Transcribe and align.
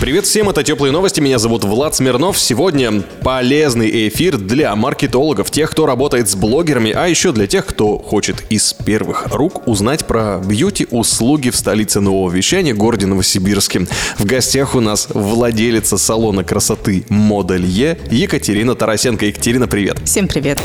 Привет 0.00 0.24
всем, 0.24 0.48
это 0.48 0.62
Теплые 0.62 0.92
новости, 0.92 1.20
меня 1.20 1.38
зовут 1.38 1.62
Влад 1.62 1.94
Смирнов. 1.94 2.38
Сегодня 2.38 3.02
полезный 3.22 4.08
эфир 4.08 4.38
для 4.38 4.74
маркетологов, 4.74 5.50
тех, 5.50 5.70
кто 5.70 5.84
работает 5.84 6.26
с 6.30 6.34
блогерами, 6.34 6.90
а 6.90 7.06
еще 7.06 7.32
для 7.32 7.46
тех, 7.46 7.66
кто 7.66 7.98
хочет 7.98 8.42
из 8.48 8.72
первых 8.72 9.26
рук 9.26 9.68
узнать 9.68 10.06
про 10.06 10.38
бьюти-услуги 10.38 11.50
в 11.50 11.56
столице 11.56 12.00
нового 12.00 12.30
вещания, 12.30 12.72
городе 12.72 13.04
Новосибирске. 13.04 13.88
В 14.16 14.24
гостях 14.24 14.74
у 14.74 14.80
нас 14.80 15.06
владелица 15.10 15.98
салона 15.98 16.44
красоты 16.44 17.04
Моделье 17.10 17.98
Екатерина 18.10 18.74
Тарасенко. 18.74 19.26
Екатерина, 19.26 19.68
привет. 19.68 19.98
Всем 20.06 20.28
привет. 20.28 20.62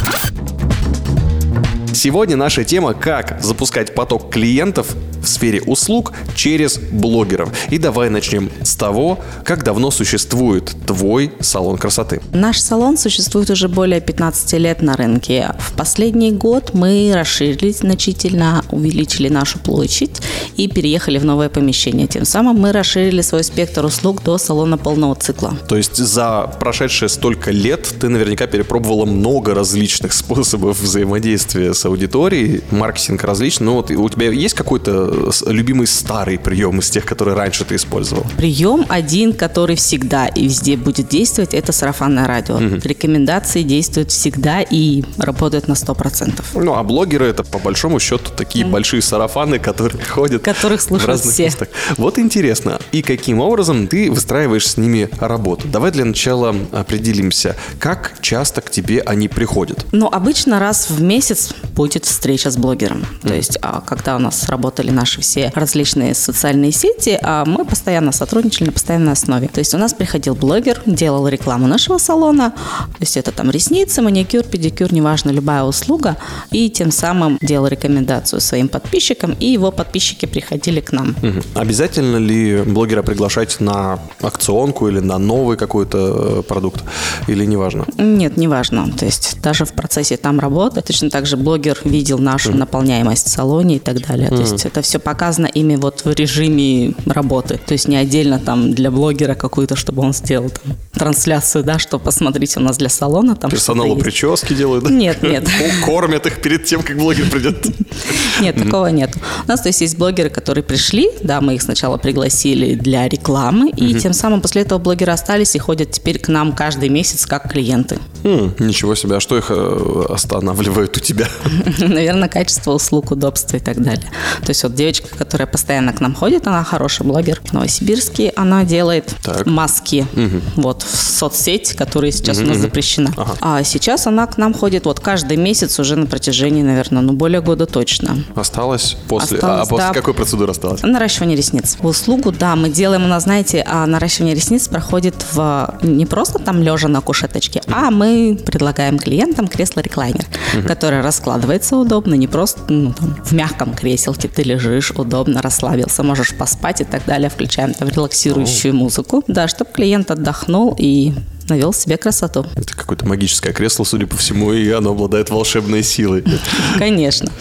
Сегодня 1.93 2.37
наша 2.37 2.63
тема 2.63 2.93
«Как 2.93 3.41
запускать 3.41 3.95
поток 3.95 4.31
клиентов 4.31 4.95
в 5.25 5.29
сфере 5.29 5.61
услуг 5.61 6.13
через 6.35 6.77
блогеров». 6.77 7.51
И 7.69 7.77
давай 7.77 8.09
начнем 8.09 8.49
с 8.63 8.75
того, 8.75 9.19
как 9.43 9.63
давно 9.63 9.91
существует 9.91 10.75
твой 10.85 11.31
салон 11.39 11.77
красоты. 11.77 12.21
Наш 12.31 12.59
салон 12.59 12.97
существует 12.97 13.49
уже 13.49 13.67
более 13.67 14.01
15 14.01 14.53
лет 14.53 14.81
на 14.81 14.95
рынке. 14.95 15.53
В 15.59 15.73
последний 15.73 16.31
год 16.31 16.73
мы 16.73 17.11
расширились 17.13 17.79
значительно, 17.79 18.63
увеличили 18.71 19.29
нашу 19.29 19.59
площадь 19.59 20.21
и 20.55 20.67
переехали 20.67 21.17
в 21.17 21.25
новое 21.25 21.49
помещение. 21.49 22.07
Тем 22.07 22.25
самым 22.25 22.57
мы 22.57 22.71
расширили 22.71 23.21
свой 23.21 23.43
спектр 23.43 23.85
услуг 23.85 24.23
до 24.23 24.37
салона 24.37 24.77
полного 24.77 25.15
цикла. 25.15 25.57
То 25.67 25.77
есть 25.77 25.97
за 25.97 26.51
прошедшие 26.59 27.09
столько 27.09 27.51
лет 27.51 27.93
ты 27.99 28.09
наверняка 28.09 28.47
перепробовала 28.47 29.05
много 29.05 29.53
различных 29.53 30.13
способов 30.21 30.79
взаимодействия 30.79 31.73
с 31.73 31.85
аудиторией, 31.85 32.61
маркетинг 32.71 33.23
различный. 33.23 33.65
Но 33.65 33.75
вот 33.75 33.91
у 33.91 34.09
тебя 34.09 34.29
есть 34.31 34.53
какой-то 34.53 35.14
любимый 35.45 35.87
старый 35.87 36.37
прием 36.37 36.79
из 36.79 36.89
тех, 36.89 37.05
которые 37.05 37.35
раньше 37.35 37.65
ты 37.65 37.75
использовал? 37.75 38.25
Прием 38.37 38.85
один, 38.89 39.33
который 39.33 39.75
всегда 39.75 40.27
и 40.27 40.45
везде 40.45 40.77
будет 40.77 41.09
действовать, 41.09 41.53
это 41.53 41.71
сарафанное 41.71 42.27
радио. 42.27 42.57
Рекомендации 42.59 43.63
действуют 43.63 44.11
всегда 44.11 44.61
и 44.61 45.03
работают 45.17 45.67
на 45.67 45.73
100%. 45.73 46.43
Ну, 46.55 46.75
а 46.75 46.83
блогеры 46.83 47.25
это 47.25 47.43
по 47.43 47.59
большому 47.59 47.99
счету 47.99 48.31
такие 48.35 48.65
большие 48.65 49.01
сарафаны, 49.01 49.59
которые 49.59 50.03
ходят 50.03 50.41
Которых 50.43 50.79
в 50.79 50.83
слушают 50.83 51.09
разных 51.09 51.33
все. 51.33 51.45
местах. 51.45 51.67
Вот 51.97 52.17
интересно, 52.19 52.79
и 52.91 53.01
каким 53.01 53.39
образом 53.39 53.87
ты 53.87 54.09
выстраиваешь 54.11 54.67
с 54.67 54.77
ними 54.77 55.09
работу? 55.19 55.67
Давай 55.67 55.91
для 55.91 56.05
начала 56.05 56.55
определимся, 56.71 57.55
как 57.79 58.13
часто 58.21 58.61
к 58.61 58.69
тебе 58.71 59.01
они 59.01 59.27
приходят. 59.27 59.85
Ну, 59.91 60.07
обычно 60.11 60.59
раз 60.59 60.89
в 60.89 61.01
месяц 61.01 61.53
будет 61.75 62.05
встреча 62.05 62.49
с 62.51 62.57
блогером. 62.57 63.05
То 63.21 63.33
есть, 63.33 63.57
а, 63.61 63.81
когда 63.81 64.15
у 64.15 64.19
нас 64.19 64.47
работали 64.49 64.91
наши 64.91 65.04
все 65.05 65.51
различные 65.55 66.13
социальные 66.13 66.71
сети, 66.71 67.17
а, 67.21 67.45
мы 67.45 67.65
постоянно 67.65 68.11
сотрудничали 68.11 68.67
на 68.67 68.71
постоянной 68.71 69.13
основе. 69.13 69.47
То 69.47 69.59
есть, 69.59 69.73
у 69.73 69.77
нас 69.77 69.93
приходил 69.93 70.35
блогер, 70.35 70.81
делал 70.85 71.27
рекламу 71.27 71.67
нашего 71.67 71.97
салона, 71.97 72.51
то 72.51 73.01
есть, 73.01 73.17
это 73.17 73.31
там 73.31 73.51
ресницы, 73.51 74.01
маникюр, 74.01 74.43
педикюр, 74.43 74.93
неважно, 74.93 75.31
любая 75.31 75.63
услуга, 75.63 76.17
и 76.51 76.69
тем 76.69 76.91
самым 76.91 77.37
делал 77.41 77.67
рекомендацию 77.67 78.41
своим 78.41 78.67
подписчикам, 78.67 79.35
и 79.39 79.45
его 79.47 79.71
подписчики 79.71 80.25
приходили 80.25 80.81
к 80.81 80.91
нам. 80.91 81.15
Мгм. 81.21 81.43
Обязательно 81.55 82.17
ли 82.17 82.61
блогера 82.61 83.03
приглашать 83.03 83.59
на 83.59 83.99
акционку 84.21 84.87
или 84.87 84.99
на 84.99 85.17
новый 85.17 85.57
какой-то 85.57 86.39
э, 86.39 86.43
продукт? 86.43 86.83
Или 87.27 87.45
неважно? 87.45 87.85
Нет, 87.97 88.37
неважно. 88.37 88.91
То 88.91 89.05
есть 89.05 89.41
даже 89.41 89.65
в 89.65 89.73
процессе 89.73 90.17
там 90.17 90.39
работы, 90.39 90.81
точно 90.81 91.09
так 91.09 91.25
же 91.25 91.37
блогер 91.37 91.77
видел 91.83 92.19
нашу 92.19 92.55
наполняемость 92.55 93.27
в 93.27 93.29
салоне 93.29 93.77
и 93.77 93.79
так 93.79 94.05
далее. 94.07 94.29
То 94.29 94.41
есть 94.41 94.65
это 94.65 94.81
все 94.81 94.94
показано 94.99 95.47
ими 95.47 95.75
вот 95.75 96.05
в 96.05 96.13
режиме 96.13 96.93
работы. 97.05 97.59
То 97.65 97.73
есть 97.73 97.87
не 97.87 97.97
отдельно 97.97 98.39
там 98.39 98.73
для 98.73 98.91
блогера 98.91 99.35
какую-то, 99.35 99.75
чтобы 99.75 100.01
он 100.01 100.13
сделал 100.13 100.49
там, 100.49 100.77
трансляцию, 100.93 101.63
да, 101.63 101.79
что 101.79 101.99
посмотрите 101.99 102.59
у 102.59 102.63
нас 102.63 102.77
для 102.77 102.89
салона. 102.89 103.35
Там 103.35 103.51
Персоналу 103.51 103.95
прически 103.97 104.53
делают? 104.53 104.83
да? 104.83 104.89
Нет, 104.89 105.21
нет. 105.23 105.47
Кормят 105.85 106.25
их 106.25 106.41
перед 106.41 106.65
тем, 106.65 106.81
как 106.81 106.97
блогер 106.97 107.29
придет. 107.29 107.65
Нет, 108.41 108.55
такого 108.61 108.87
нет. 108.87 109.15
У 109.45 109.47
нас, 109.47 109.61
то 109.61 109.69
есть, 109.69 109.79
есть 109.79 109.97
блогеры, 109.97 110.29
которые 110.29 110.63
пришли, 110.63 111.09
да, 111.23 111.39
мы 111.39 111.55
их 111.55 111.61
сначала 111.61 111.97
пригласили 111.97 112.75
для 112.75 113.07
рекламы, 113.07 113.69
и 113.69 113.93
тем 113.95 114.11
самым 114.13 114.41
после 114.41 114.63
этого 114.63 114.77
блогеры 114.77 115.13
остались 115.13 115.55
и 115.55 115.59
ходят 115.59 115.91
теперь 115.91 116.19
к 116.19 116.27
нам 116.27 116.53
каждый 116.53 116.89
месяц 116.89 117.25
как 117.25 117.51
клиенты. 117.51 117.97
М, 118.25 118.55
Ничего 118.57 118.95
себе, 118.95 119.17
а 119.17 119.19
что 119.19 119.37
их 119.37 119.45
э, 119.49 120.05
останавливает 120.09 120.97
у 120.97 120.99
тебя? 120.99 121.27
Наверное, 121.77 122.27
качество 122.27 122.71
услуг, 122.71 123.11
удобства 123.11 123.57
и 123.57 123.59
так 123.59 123.79
далее. 123.81 124.09
То 124.41 124.49
есть 124.49 124.63
вот 124.63 124.73
девочка, 124.73 125.07
которая 125.15 125.45
постоянно 125.47 125.93
к 125.93 126.01
нам 126.01 126.15
ходит, 126.15 126.47
она 126.47 126.63
хороший 126.63 127.05
блогер 127.05 127.39
в 127.43 127.53
Новосибирске, 127.53 128.33
она 128.35 128.63
делает 128.63 129.13
Так. 129.23 129.45
маски 129.45 130.07
вот 130.55 130.81
в 130.81 130.95
соцсеть, 130.95 131.73
которая 131.75 132.09
сейчас 132.11 132.39
у 132.39 132.45
нас 132.45 132.57
запрещена. 132.57 133.13
А 133.41 133.63
сейчас 133.63 134.07
она 134.07 134.25
к 134.25 134.39
нам 134.39 134.55
ходит 134.55 134.85
вот 134.85 134.99
каждый 134.99 135.37
месяц 135.37 135.79
уже 135.79 135.95
на 135.95 136.07
протяжении, 136.07 136.63
наверное, 136.63 137.03
ну 137.03 137.13
более 137.13 137.41
года 137.41 137.67
точно. 137.67 138.17
Осталось 138.35 138.97
после... 139.07 139.37
Осталось, 139.37 139.67
а 139.67 139.69
после 139.69 139.87
да. 139.87 139.93
какой 139.93 140.15
процедуры 140.15 140.51
осталось? 140.51 140.81
Наращивание 140.81 141.37
ресниц. 141.37 141.77
Услугу, 141.81 142.31
да, 142.31 142.55
мы 142.55 142.69
делаем, 142.69 143.05
у 143.05 143.07
нас, 143.07 143.23
знаете, 143.23 143.63
а 143.67 143.85
наращивание 143.85 144.33
ресниц 144.33 144.67
проходит 144.67 145.13
в 145.31 145.77
не 145.83 146.07
просто 146.07 146.39
там 146.39 146.63
лежа 146.63 146.87
на 146.87 147.01
кушеточке, 147.01 147.61
а 147.67 147.91
мы 147.91 148.14
предлагаем 148.45 148.99
клиентам 148.99 149.47
кресло-реклаймер, 149.47 150.25
которое 150.67 151.01
раскладывается 151.01 151.77
удобно, 151.77 152.15
не 152.15 152.27
просто 152.27 152.61
ну, 152.71 152.93
там, 152.93 153.15
в 153.23 153.31
мягком 153.31 153.73
креселке. 153.73 154.27
Ты 154.27 154.43
лежишь, 154.43 154.91
удобно, 154.91 155.41
расслабился, 155.41 156.03
можешь 156.03 156.35
поспать 156.35 156.81
и 156.81 156.83
так 156.83 157.05
далее. 157.05 157.29
Включаем 157.29 157.73
там 157.73 157.89
релаксирующую 157.89 158.73
музыку, 158.73 159.23
да, 159.27 159.47
чтобы 159.47 159.71
клиент 159.71 160.11
отдохнул 160.11 160.75
и 160.77 161.13
навел 161.49 161.73
себе 161.73 161.97
красоту. 161.97 162.45
Это 162.55 162.75
какое-то 162.75 163.05
магическое 163.05 163.53
кресло, 163.53 163.83
судя 163.83 164.07
по 164.07 164.15
всему, 164.15 164.53
и 164.53 164.69
оно 164.71 164.91
обладает 164.91 165.29
волшебной 165.29 165.83
силой. 165.83 166.23
Конечно. 166.77 167.31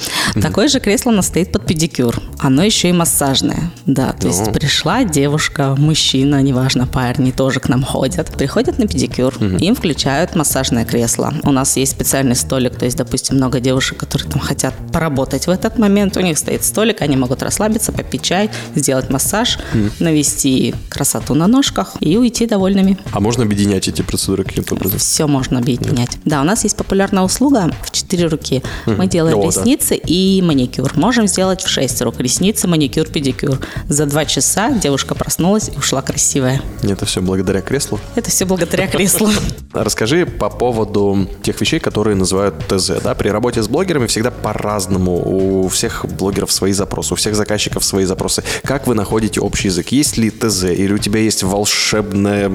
Такое 0.41 0.69
же 0.69 0.81
кресло 0.81 1.11
у 1.11 1.15
нас 1.15 1.27
стоит 1.27 1.53
под 1.53 1.67
педикюр. 1.67 2.21
Оно 2.39 2.63
еще 2.63 2.89
и 2.89 2.93
массажное. 2.93 3.71
Да, 3.87 4.13
то 4.13 4.29
есть 4.29 4.47
Ну. 4.47 4.53
пришла 4.53 5.05
девушка, 5.05 5.75
мужчина, 5.79 6.43
неважно, 6.43 6.87
парни 6.87 7.31
тоже 7.31 7.61
к 7.61 7.69
нам 7.69 7.83
ходят. 7.83 8.31
Приходят 8.37 8.79
на 8.79 8.87
педикюр, 8.87 9.35
им 9.61 9.75
включают 9.75 10.35
массажное 10.35 10.85
кресло. 10.85 11.33
У 11.43 11.51
нас 11.53 11.77
есть 11.77 11.93
специальный 11.93 12.37
столик, 12.37 12.77
то 12.77 12.85
есть, 12.85 12.97
допустим, 12.97 13.37
много 13.37 13.61
девушек, 13.61 13.99
которые 13.99 14.29
там 14.31 14.41
хотят 14.41 14.75
поработать 14.93 15.47
в 15.47 15.51
этот 15.51 15.79
момент. 15.79 16.17
У 16.17 16.21
них 16.21 16.39
стоит 16.39 16.65
столик, 16.65 17.01
они 17.03 17.17
могут 17.17 17.43
расслабиться, 17.43 17.93
попить 17.93 18.23
чай, 18.23 18.51
сделать 18.75 19.11
массаж, 19.11 19.59
навести 19.99 20.75
красоту 20.89 21.35
на 21.35 21.47
ножках 21.47 21.95
и 22.01 22.17
уйти 22.17 22.47
довольными. 22.47 22.99
А 23.13 23.21
можно 23.21 23.45
объединять 23.45 23.89
эти 23.95 24.03
процедуры 24.03 24.45
каким-то 24.45 24.75
образом? 24.75 24.99
Все 24.99 25.27
можно 25.27 25.59
объединять. 25.59 26.19
Да, 26.25 26.41
у 26.41 26.45
нас 26.45 26.65
есть 26.65 26.77
популярная 26.77 27.23
услуга 27.23 27.71
в 27.83 27.91
4 27.91 28.27
руки. 28.27 28.63
Мы 28.87 29.07
делаем 29.07 29.39
О, 29.39 29.43
да. 29.43 29.49
ресницы 29.49 29.97
и 29.97 30.43
маникюр. 30.43 30.93
Можем 30.97 31.27
сделать 31.27 31.63
в 31.63 31.69
6 31.69 32.03
рук. 32.03 32.19
Ресницы, 32.19 32.69
маникюр, 32.69 33.07
педикюр. 33.07 33.59
За 33.89 34.07
2 34.07 34.25
часа 34.27 34.71
девушка 34.73 35.15
проснулась 35.15 35.71
и 35.75 35.79
ушла 35.79 36.03
красивая. 36.03 36.61
Это 36.83 37.07
все 37.07 37.21
благодаря 37.21 37.61
креслу. 37.61 38.01
Это 38.15 38.31
все 38.31 38.45
благодаря 38.45 38.87
креслу. 38.87 39.31
Расскажи 39.73 40.27
по 40.27 40.51
поводу 40.51 41.29
тех 41.43 41.61
вещей, 41.61 41.81
которые 41.81 42.17
называют 42.17 42.55
ТЗ. 42.69 43.03
Да? 43.03 43.15
При 43.15 43.29
работе 43.29 43.63
с 43.63 43.69
блогерами 43.69 44.07
всегда 44.07 44.31
по-разному. 44.31 45.65
У 45.65 45.69
всех 45.69 46.05
блогеров 46.07 46.53
свои 46.53 46.73
запросы, 46.73 47.15
у 47.15 47.17
всех 47.17 47.35
заказчиков 47.35 47.85
свои 47.85 48.05
запросы. 48.05 48.43
Как 48.63 48.87
вы 48.87 48.95
находите 48.95 49.41
общий 49.41 49.69
язык? 49.69 49.89
Есть 49.89 50.17
ли 50.17 50.31
ТЗ? 50.31 50.65
Или 50.65 50.93
у 50.93 50.99
тебя 50.99 51.21
есть 51.21 51.43
волшебная 51.43 52.51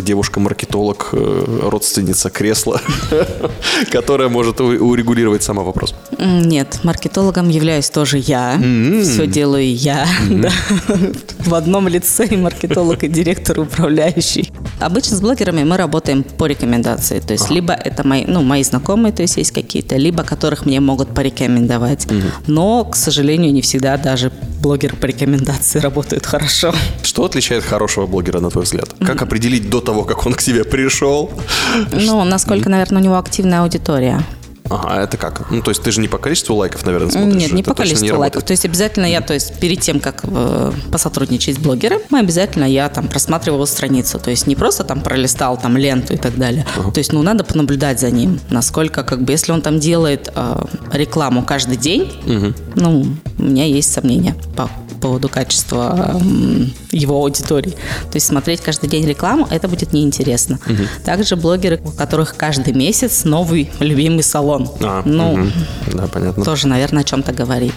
девушка-маркетолог, 0.00 0.75
э, 1.12 1.58
родственница 1.62 2.30
кресла, 2.30 2.80
которая 3.90 4.28
может 4.28 4.60
урегулировать 4.60 5.42
сам 5.42 5.56
вопрос? 5.56 5.94
Нет, 6.18 6.80
маркетологом 6.82 7.48
являюсь 7.48 7.90
тоже 7.90 8.18
я. 8.18 8.58
Все 9.02 9.26
делаю 9.26 9.74
я. 9.74 10.06
В 11.38 11.54
одном 11.54 11.88
лице 11.88 12.26
и 12.26 12.36
маркетолог, 12.36 13.04
и 13.04 13.08
директор 13.08 13.60
управляющий. 13.60 14.52
Обычно 14.80 15.16
с 15.16 15.20
блогерами 15.20 15.64
мы 15.64 15.76
работаем 15.76 16.22
по 16.22 16.46
рекомендации. 16.46 17.20
То 17.20 17.32
есть, 17.32 17.50
либо 17.50 17.72
это 17.72 18.06
мои, 18.06 18.24
ну, 18.26 18.42
мои 18.42 18.62
знакомые, 18.62 19.12
то 19.12 19.22
есть 19.22 19.36
есть 19.36 19.52
какие-то, 19.52 19.96
либо 19.96 20.22
которых 20.22 20.66
мне 20.66 20.80
могут 20.80 21.14
порекомендовать. 21.14 22.06
Но, 22.46 22.84
к 22.84 22.96
сожалению, 22.96 23.52
не 23.52 23.62
всегда 23.62 23.96
даже 23.96 24.32
блогеры 24.60 24.96
по 24.96 25.06
рекомендации 25.06 25.78
работают 25.78 26.26
хорошо. 26.26 26.74
Что 27.02 27.24
отличает 27.24 27.64
хорошего 27.64 28.06
блогера, 28.06 28.40
на 28.40 28.50
твой 28.50 28.64
взгляд? 28.64 28.88
Как 28.98 29.22
определить 29.22 29.70
до 29.70 29.80
того, 29.80 30.04
как 30.04 30.26
он 30.26 30.34
к 30.34 30.42
тебе 30.42 30.64
пришел? 30.70 31.30
Ну, 31.92 32.24
насколько, 32.24 32.68
наверное, 32.68 33.00
у 33.00 33.04
него 33.04 33.18
активная 33.18 33.62
аудитория. 33.62 34.20
Ага, 34.70 34.88
а 34.88 35.02
это 35.02 35.16
как? 35.16 35.50
Ну, 35.50 35.62
то 35.62 35.70
есть 35.70 35.82
ты 35.82 35.90
же 35.90 36.00
не 36.00 36.08
по 36.08 36.18
количеству 36.18 36.54
лайков, 36.56 36.84
наверное, 36.84 37.10
смотришь? 37.10 37.34
Нет, 37.34 37.52
не 37.52 37.60
Это 37.62 37.70
по 37.70 37.76
количеству 37.76 38.06
лайков. 38.06 38.18
работает. 38.18 38.46
То 38.46 38.50
есть 38.52 38.64
обязательно 38.64 39.06
я, 39.06 39.20
то 39.20 39.34
есть 39.34 39.58
перед 39.58 39.80
тем, 39.80 40.00
как 40.00 40.20
э, 40.24 40.72
посотрудничать 40.90 41.56
с 41.56 41.58
блогером, 41.58 42.00
мы 42.10 42.20
обязательно 42.20 42.64
я 42.64 42.88
там 42.88 43.08
просматривала 43.08 43.64
страницу. 43.66 44.18
То 44.18 44.30
есть 44.30 44.46
не 44.46 44.56
просто 44.56 44.84
там 44.84 45.00
пролистал 45.00 45.56
там 45.58 45.76
ленту 45.76 46.14
и 46.14 46.16
так 46.16 46.36
далее. 46.36 46.66
То 46.94 46.98
есть, 46.98 47.12
ну, 47.12 47.22
надо 47.22 47.44
понаблюдать 47.44 48.00
за 48.00 48.10
ним, 48.10 48.40
насколько, 48.50 49.02
как 49.04 49.22
бы, 49.22 49.32
если 49.32 49.52
он 49.52 49.62
там 49.62 49.78
делает 49.78 50.30
э, 50.34 50.64
рекламу 50.92 51.42
каждый 51.44 51.76
день, 51.76 52.12
ну, 52.74 53.06
у 53.38 53.42
меня 53.42 53.64
есть 53.64 53.92
сомнения 53.92 54.34
по 54.56 54.70
поводу 55.00 55.28
качества 55.28 56.16
м, 56.20 56.72
его 56.90 57.16
аудитории. 57.16 57.72
То 58.10 58.14
есть 58.14 58.26
смотреть 58.26 58.62
каждый 58.62 58.88
день 58.88 59.06
рекламу, 59.06 59.46
это 59.50 59.68
будет 59.68 59.92
неинтересно. 59.92 60.58
Также 61.04 61.36
блогеры, 61.36 61.80
у 61.84 61.90
которых 61.90 62.34
каждый 62.36 62.72
месяц 62.72 63.24
новый 63.24 63.70
любимый 63.78 64.22
салон. 64.22 64.55
А, 64.80 65.02
ну, 65.04 65.36
мгм. 65.36 65.52
Да, 65.92 66.06
понятно. 66.06 66.44
тоже, 66.44 66.68
наверное, 66.68 67.02
о 67.02 67.04
чем-то 67.04 67.32
говорит. 67.32 67.74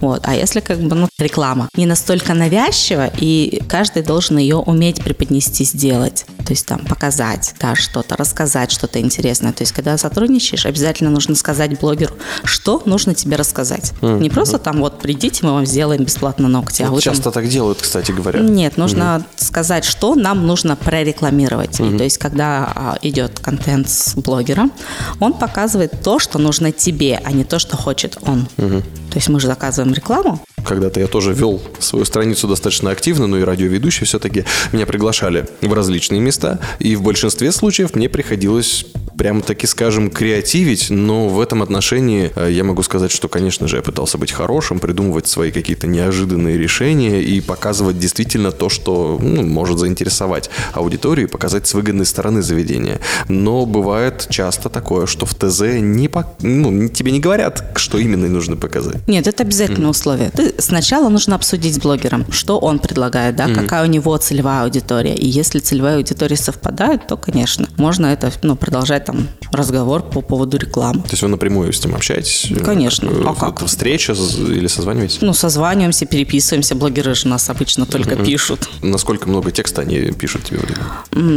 Вот. 0.00 0.22
А 0.24 0.34
если 0.34 0.60
как 0.60 0.78
бы 0.78 0.94
ну, 0.96 1.08
реклама 1.18 1.68
не 1.76 1.86
настолько 1.86 2.34
навязчива, 2.34 3.10
и 3.18 3.62
каждый 3.68 4.02
должен 4.02 4.38
ее 4.38 4.56
уметь 4.56 5.02
преподнести, 5.02 5.64
сделать. 5.64 6.26
То 6.50 6.54
есть 6.54 6.66
там 6.66 6.80
показать, 6.80 7.54
да, 7.60 7.76
что-то, 7.76 8.16
рассказать 8.16 8.72
что-то 8.72 8.98
интересное. 8.98 9.52
То 9.52 9.62
есть 9.62 9.70
когда 9.70 9.96
сотрудничаешь, 9.96 10.66
обязательно 10.66 11.08
нужно 11.08 11.36
сказать 11.36 11.78
блогеру, 11.78 12.16
что 12.42 12.82
нужно 12.86 13.14
тебе 13.14 13.36
рассказать. 13.36 13.92
Не 14.02 14.28
просто 14.30 14.58
там 14.58 14.80
вот 14.80 14.98
придите, 14.98 15.46
мы 15.46 15.52
вам 15.52 15.64
сделаем 15.64 16.02
бесплатно 16.02 16.48
ногти, 16.48 16.82
а 16.82 16.86
Вот 16.90 17.04
там- 17.04 17.14
часто 17.14 17.30
так 17.30 17.46
делают, 17.46 17.80
кстати 17.80 18.10
говоря. 18.10 18.40
нет, 18.40 18.78
нужно 18.78 19.24
сказать, 19.36 19.84
что 19.84 20.16
нам 20.16 20.44
нужно 20.44 20.74
прорекламировать. 20.74 21.78
И 21.78 21.96
то 21.96 22.02
есть, 22.02 22.18
когда 22.18 22.72
а, 22.74 22.98
идет 23.00 23.38
контент 23.38 23.88
с 23.88 24.16
блогером, 24.16 24.72
он 25.20 25.34
показывает 25.34 26.02
то, 26.02 26.18
что 26.18 26.40
нужно 26.40 26.72
тебе, 26.72 27.20
а 27.22 27.30
не 27.30 27.44
то, 27.44 27.60
что 27.60 27.76
хочет 27.76 28.18
он. 28.22 28.48
То 28.56 29.16
есть 29.16 29.28
мы 29.28 29.38
же 29.38 29.46
заказываем 29.46 29.94
рекламу. 29.94 30.40
Когда-то 30.64 31.00
я 31.00 31.06
тоже 31.06 31.32
вел 31.32 31.60
свою 31.78 32.04
страницу 32.04 32.48
достаточно 32.48 32.90
активно, 32.90 33.26
но 33.26 33.38
и 33.38 33.42
радиоведущий 33.42 34.06
все-таки 34.06 34.44
меня 34.72 34.86
приглашали 34.86 35.46
в 35.60 35.72
различные 35.72 36.20
места, 36.20 36.58
и 36.78 36.96
в 36.96 37.02
большинстве 37.02 37.52
случаев 37.52 37.94
мне 37.94 38.08
приходилось 38.08 38.86
прямо 39.20 39.42
таки, 39.42 39.66
скажем, 39.66 40.10
креативить, 40.10 40.88
но 40.88 41.28
в 41.28 41.40
этом 41.40 41.62
отношении 41.62 42.32
э, 42.34 42.48
я 42.52 42.64
могу 42.64 42.82
сказать, 42.82 43.10
что, 43.10 43.28
конечно 43.28 43.68
же, 43.68 43.76
я 43.76 43.82
пытался 43.82 44.16
быть 44.16 44.32
хорошим, 44.32 44.78
придумывать 44.78 45.26
свои 45.28 45.50
какие-то 45.50 45.86
неожиданные 45.86 46.56
решения 46.56 47.22
и 47.22 47.42
показывать 47.42 47.98
действительно 47.98 48.50
то, 48.50 48.70
что 48.70 49.18
ну, 49.20 49.42
может 49.42 49.78
заинтересовать 49.78 50.48
аудиторию 50.72 51.28
и 51.28 51.30
показать 51.30 51.66
с 51.66 51.74
выгодной 51.74 52.06
стороны 52.06 52.40
заведения. 52.40 52.98
Но 53.28 53.66
бывает 53.66 54.26
часто 54.30 54.70
такое, 54.70 55.04
что 55.04 55.26
в 55.26 55.34
ТЗ 55.34 55.80
не 55.80 56.08
по- 56.08 56.32
ну, 56.40 56.88
тебе 56.88 57.12
не 57.12 57.20
говорят, 57.20 57.72
что 57.76 57.98
именно 57.98 58.26
нужно 58.26 58.56
показать. 58.56 59.06
Нет, 59.06 59.26
это 59.26 59.42
обязательное 59.42 59.90
условие. 59.90 60.30
Ты 60.30 60.49
сначала 60.58 61.08
нужно 61.08 61.36
обсудить 61.36 61.74
с 61.74 61.78
блогером, 61.78 62.30
что 62.30 62.58
он 62.58 62.78
предлагает, 62.78 63.36
да, 63.36 63.48
какая 63.48 63.84
у 63.84 63.86
него 63.86 64.16
целевая 64.16 64.64
аудитория. 64.64 65.14
И 65.14 65.26
если 65.26 65.58
целевая 65.58 65.96
аудитория 65.96 66.36
совпадает, 66.36 67.06
то, 67.06 67.16
конечно, 67.16 67.68
можно 67.76 68.06
это 68.06 68.30
ну, 68.42 68.56
продолжать 68.56 69.04
там 69.04 69.28
разговор 69.52 70.02
по 70.02 70.20
поводу 70.20 70.56
рекламы. 70.56 71.02
То 71.02 71.10
есть 71.10 71.22
вы 71.22 71.28
напрямую 71.28 71.72
с 71.72 71.84
ним 71.84 71.94
общаетесь? 71.94 72.52
Конечно. 72.64 73.08
Э, 73.10 73.24
А 73.26 73.34
как? 73.34 73.64
встреча 73.66 74.12
или 74.12 74.66
созваниваетесь? 74.66 75.18
Ну, 75.20 75.32
созваниваемся, 75.32 76.06
переписываемся. 76.06 76.74
Блогеры 76.74 77.14
же 77.14 77.28
нас 77.28 77.48
обычно 77.50 77.86
только 77.86 78.16
пишут. 78.16 78.68
Насколько 78.82 79.28
много 79.28 79.50
текста 79.50 79.82
они 79.82 79.98
пишут 80.12 80.44
тебе? 80.44 80.60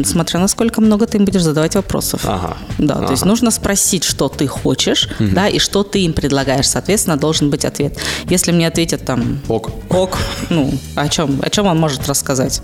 Смотря 0.06 0.40
насколько 0.40 0.82
много 0.82 1.06
ты 1.08 1.18
им 1.18 1.26
будешь 1.26 1.42
задавать 1.44 1.76
вопросов. 1.76 2.22
Ага. 2.26 2.58
Да, 2.78 2.96
то 2.96 3.12
есть 3.12 3.24
Ага. 3.24 3.30
нужно 3.30 3.52
спросить, 3.52 4.04
что 4.04 4.30
ты 4.30 4.48
хочешь, 4.48 5.10
да, 5.20 5.48
и 5.48 5.60
что 5.60 5.84
ты 5.84 6.00
им 6.02 6.14
предлагаешь. 6.14 6.68
Соответственно, 6.68 7.18
должен 7.18 7.50
быть 7.50 7.66
ответ. 7.66 7.98
Если 8.30 8.52
мне 8.52 8.68
ответят 8.68 9.06
там 9.06 9.40
Ок. 9.48 9.70
ок, 9.90 10.18
ну, 10.50 10.74
о 10.96 11.08
чем, 11.10 11.40
о 11.42 11.50
чем 11.50 11.68
он 11.68 11.80
может 11.80 12.08
рассказать? 12.08 12.62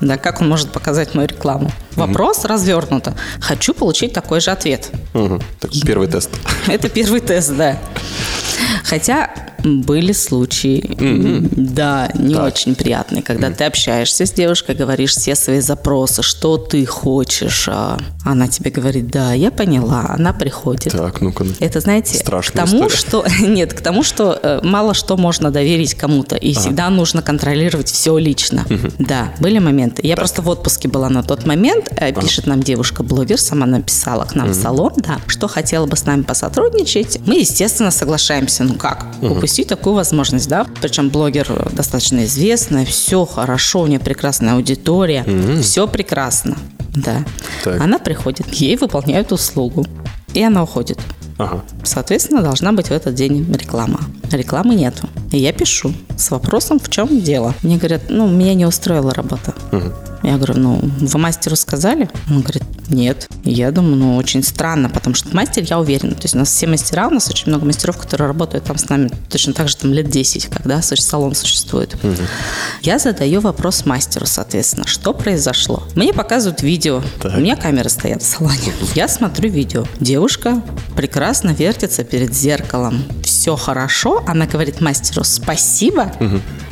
Да, 0.00 0.16
как 0.16 0.40
он 0.40 0.48
может 0.48 0.70
показать 0.72 1.14
мою 1.14 1.28
рекламу? 1.28 1.70
Вопрос 1.96 2.44
развернуто. 2.44 3.14
Хочу 3.40 3.74
получить 3.74 4.12
такой 4.12 4.40
же 4.40 4.50
ответ. 4.50 4.90
Мгм. 5.14 5.40
Так, 5.60 5.70
первый 5.84 6.08
тест. 6.08 6.30
Это 6.66 6.88
первый 6.88 7.20
тест, 7.20 7.54
да. 7.56 7.78
Хотя 8.84 9.30
были 9.64 10.12
случаи, 10.12 10.82
да, 11.56 12.10
не 12.14 12.34
Так. 12.34 12.44
очень 12.46 12.74
приятные, 12.74 13.22
когда 13.22 13.50
ты 13.50 13.64
общаешься 13.64 14.26
с 14.26 14.32
девушкой, 14.32 14.74
говоришь 14.74 15.12
все 15.12 15.34
свои 15.34 15.60
запросы, 15.60 16.22
что 16.22 16.56
ты 16.58 16.84
хочешь, 16.86 17.68
а 17.70 17.98
она 18.24 18.48
тебе 18.48 18.70
говорит, 18.70 19.08
да, 19.10 19.32
я 19.32 19.50
поняла, 19.50 20.06
она 20.08 20.32
приходит. 20.32 20.92
Так, 20.92 21.20
ну-ка. 21.20 21.46
Это, 21.60 21.80
знаете, 21.80 22.16
Страшная 22.16 22.64
к 22.64 22.70
тому, 22.70 22.86
история. 22.88 22.96
что 22.96 23.24
нет, 23.46 23.72
к 23.74 23.80
тому, 23.80 24.02
что 24.02 24.38
э, 24.42 24.60
мало 24.62 24.94
что 24.94 25.16
можно 25.16 25.50
доверить 25.50 25.94
кому-то, 25.94 26.36
и 26.36 26.54
всегда 26.54 26.90
нужно 26.90 27.22
контролировать 27.22 27.88
все 27.90 28.16
лично. 28.18 28.64
Да, 28.98 29.32
были 29.40 29.58
моменты. 29.58 30.06
Я 30.06 30.16
просто 30.16 30.42
в 30.42 30.48
отпуске 30.48 30.88
была 30.88 31.08
на 31.08 31.22
тот 31.22 31.46
момент. 31.46 31.88
э, 31.96 32.12
Пишет 32.12 32.46
нам 32.46 32.62
девушка-блогер, 32.62 33.38
сама 33.40 33.66
написала 33.66 34.24
к 34.24 34.34
нам 34.34 34.50
в 34.50 34.54
салон, 34.54 34.92
да, 34.96 35.18
что 35.26 35.48
хотела 35.48 35.86
бы 35.86 35.96
с 35.96 36.04
нами 36.04 36.22
посотрудничать. 36.22 37.18
Мы, 37.26 37.40
естественно, 37.40 37.90
соглашаемся. 37.90 38.64
Ну 38.64 38.74
как, 38.74 39.06
упустить 39.52 39.68
такую 39.68 39.94
возможность, 39.94 40.48
да? 40.48 40.66
Причем 40.80 41.10
блогер 41.10 41.68
достаточно 41.72 42.24
известный, 42.24 42.86
все 42.86 43.26
хорошо, 43.26 43.82
у 43.82 43.86
нее 43.86 43.98
прекрасная 43.98 44.54
аудитория, 44.54 45.26
все 45.60 45.86
прекрасно. 45.86 46.56
Да. 46.96 47.22
Так. 47.62 47.78
Она 47.78 47.98
приходит, 47.98 48.48
ей 48.54 48.76
выполняют 48.78 49.30
услугу. 49.30 49.84
И 50.32 50.42
она 50.42 50.62
уходит. 50.62 50.98
Ага. 51.36 51.62
Соответственно, 51.84 52.40
должна 52.40 52.72
быть 52.72 52.86
в 52.86 52.92
этот 52.92 53.14
день 53.14 53.46
реклама. 53.52 54.00
Рекламы 54.30 54.74
нету. 54.74 55.06
И 55.32 55.38
я 55.38 55.52
пишу 55.52 55.92
с 56.16 56.30
вопросом, 56.30 56.78
в 56.78 56.88
чем 56.88 57.20
дело. 57.20 57.54
Мне 57.62 57.76
говорят, 57.76 58.04
ну, 58.08 58.28
меня 58.28 58.54
не 58.54 58.64
устроила 58.64 59.12
работа. 59.12 59.52
Я 60.22 60.36
говорю, 60.36 60.54
ну, 60.54 60.80
вы 60.82 61.18
мастеру 61.18 61.56
сказали? 61.56 62.08
Он 62.30 62.40
говорит, 62.40 62.62
нет. 62.88 63.28
И 63.44 63.52
я 63.52 63.70
думаю, 63.72 63.96
ну, 63.96 64.16
очень 64.16 64.42
странно, 64.42 64.88
потому 64.88 65.14
что 65.14 65.34
мастер, 65.34 65.64
я 65.64 65.78
уверена. 65.78 66.14
То 66.14 66.22
есть 66.22 66.34
у 66.34 66.38
нас 66.38 66.48
все 66.48 66.66
мастера, 66.66 67.08
у 67.08 67.10
нас 67.10 67.28
очень 67.28 67.48
много 67.48 67.64
мастеров, 67.64 67.98
которые 67.98 68.28
работают 68.28 68.64
там 68.64 68.78
с 68.78 68.88
нами 68.88 69.10
точно 69.28 69.52
так 69.52 69.68
же 69.68 69.76
там 69.76 69.92
лет 69.92 70.08
10, 70.08 70.46
когда 70.46 70.80
салон 70.82 71.34
существует. 71.34 71.96
Я 72.82 72.98
задаю 72.98 73.40
вопрос 73.40 73.84
мастеру, 73.86 74.26
соответственно, 74.26 74.86
что 74.86 75.12
произошло. 75.12 75.82
Мне 75.94 76.12
показывают 76.12 76.62
видео. 76.62 77.02
Так. 77.20 77.34
У 77.36 77.40
меня 77.40 77.56
камеры 77.56 77.88
стоят 77.88 78.22
в 78.22 78.26
салоне. 78.26 78.72
Я 78.94 79.08
смотрю 79.08 79.50
видео. 79.50 79.84
Девушка 80.00 80.62
прекрасно 80.96 81.50
вертится 81.50 82.04
перед 82.04 82.34
зеркалом. 82.34 83.02
Все 83.24 83.56
хорошо. 83.56 84.22
Она 84.26 84.46
говорит 84.46 84.80
мастеру 84.80 85.24
спасибо 85.24 86.12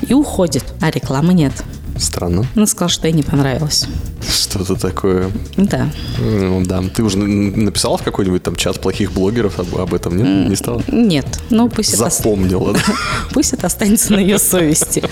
и 0.06 0.14
уходит. 0.14 0.64
А 0.80 0.90
рекламы 0.90 1.34
нет. 1.34 1.52
Странно. 2.00 2.46
Она 2.56 2.66
сказала, 2.66 2.88
что 2.88 3.06
ей 3.06 3.14
не 3.14 3.22
понравилось. 3.22 3.86
Что-то 4.28 4.74
такое. 4.74 5.30
Да. 5.56 5.90
Ну, 6.18 6.64
да. 6.64 6.82
Ты 6.94 7.02
уже 7.02 7.18
написала 7.18 7.98
в 7.98 8.02
какой-нибудь 8.02 8.42
там 8.42 8.56
чат 8.56 8.80
плохих 8.80 9.12
блогеров 9.12 9.58
об, 9.58 9.76
об 9.76 9.94
этом? 9.94 10.16
Нет? 10.16 10.50
Не 10.50 10.56
стала? 10.56 10.82
Нет. 10.88 11.26
Ну, 11.50 11.68
пусть 11.68 11.94
это, 11.94 12.10
Запомнила, 12.10 12.74
да? 12.74 12.80
пусть 13.32 13.52
это 13.52 13.66
останется 13.66 14.12
на 14.12 14.18
ее 14.18 14.38
совести. 14.38 15.02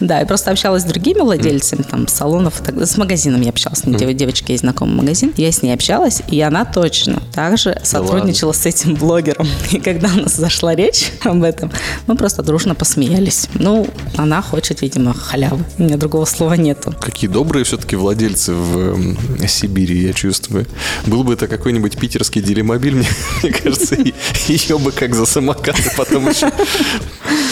Да, 0.00 0.20
я 0.20 0.26
просто 0.26 0.50
общалась 0.50 0.82
с 0.82 0.86
другими 0.86 1.20
владельцами 1.20 1.82
там 1.82 2.08
салонов, 2.08 2.62
и 2.68 2.84
с 2.84 2.96
магазином 2.96 3.42
я 3.42 3.50
общалась. 3.50 3.82
Девочка 3.84 4.52
есть 4.52 4.62
знакомый 4.62 4.96
магазин. 4.96 5.32
Я 5.36 5.52
с 5.52 5.62
ней 5.62 5.72
общалась, 5.72 6.22
и 6.30 6.40
она 6.40 6.64
точно 6.64 7.22
также 7.34 7.78
сотрудничала 7.82 8.52
с 8.52 8.64
этим 8.66 8.94
блогером. 8.94 9.46
И 9.72 9.78
когда 9.78 10.08
у 10.08 10.22
нас 10.22 10.34
зашла 10.34 10.74
речь 10.74 11.12
об 11.22 11.42
этом, 11.42 11.70
мы 12.06 12.16
просто 12.16 12.42
дружно 12.42 12.74
посмеялись. 12.74 13.48
Ну, 13.54 13.86
она 14.16 14.42
хочет, 14.42 14.82
видимо, 14.82 15.14
халявы. 15.14 15.64
У 15.78 15.82
меня 15.82 15.96
другого 15.96 16.24
слова 16.24 16.54
нету. 16.54 16.94
Какие 17.00 17.30
добрые 17.30 17.64
все-таки 17.64 17.96
владельцы 17.96 18.29
в 18.48 18.78
эм, 18.78 19.18
Сибири, 19.48 19.98
я 20.06 20.12
чувствую. 20.12 20.66
Был 21.06 21.24
бы 21.24 21.34
это 21.34 21.46
какой-нибудь 21.48 21.98
питерский 21.98 22.40
делимобиль, 22.42 22.94
мне, 22.96 23.08
мне 23.42 23.52
кажется, 23.52 23.94
и- 23.96 24.14
ее 24.48 24.78
бы 24.78 24.92
как 24.92 25.14
за 25.14 25.26
самокаты 25.26 25.82
потом 25.96 26.28
еще 26.28 26.50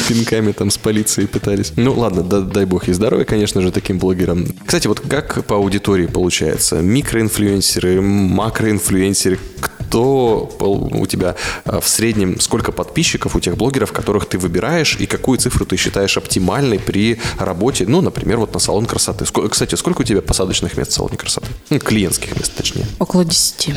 пинками 0.08 0.52
там 0.52 0.70
с 0.70 0.78
полицией 0.78 1.28
пытались. 1.28 1.72
Ну 1.76 1.92
ладно, 1.94 2.22
да- 2.22 2.40
дай 2.40 2.64
бог 2.64 2.86
ей 2.88 2.94
здоровья, 2.94 3.24
конечно 3.24 3.60
же, 3.60 3.70
таким 3.72 3.98
блогерам. 3.98 4.46
Кстати, 4.64 4.86
вот 4.86 5.00
как 5.00 5.44
по 5.46 5.56
аудитории 5.56 6.06
получается? 6.06 6.76
Микроинфлюенсеры, 6.80 8.00
макроинфлюенсеры, 8.00 9.38
кто 9.60 9.77
пол- 9.90 10.90
у 10.92 11.06
тебя 11.06 11.34
а, 11.64 11.80
в 11.80 11.88
среднем, 11.88 12.40
сколько 12.40 12.72
подписчиков 12.72 13.36
у 13.36 13.40
тех 13.40 13.56
блогеров, 13.56 13.92
которых 13.92 14.26
ты 14.26 14.38
выбираешь, 14.38 14.96
и 14.98 15.06
какую 15.06 15.38
цифру 15.38 15.64
ты 15.66 15.76
считаешь 15.76 16.16
оптимальной 16.16 16.78
при 16.78 17.18
работе, 17.38 17.84
ну, 17.86 18.00
например, 18.00 18.38
вот 18.38 18.54
на 18.54 18.60
салон 18.60 18.86
красоты. 18.86 19.24
Кстати, 19.48 19.74
сколько 19.74 20.02
у 20.02 20.04
тебя 20.04 20.22
посадочных 20.22 20.76
мест 20.76 20.92
в 20.92 20.94
салоне 20.94 21.16
красоты? 21.16 21.48
Ну, 21.70 21.78
клиентских 21.78 22.36
мест, 22.36 22.52
точнее. 22.56 22.86
Около 22.98 23.24
10. 23.24 23.70